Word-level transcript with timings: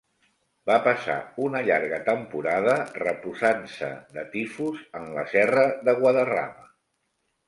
Va 0.69 0.75
passar 0.85 1.15
una 1.47 1.59
llarga 1.65 1.99
temporada 2.07 2.77
reposant-se 2.95 3.89
de 4.15 4.23
tifus 4.37 4.79
en 5.01 5.05
la 5.19 5.27
Serra 5.35 5.67
de 5.91 5.95
Guadarrama. 6.01 6.67